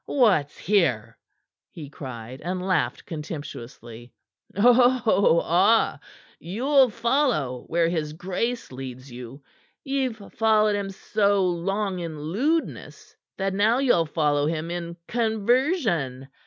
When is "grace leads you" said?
8.13-9.43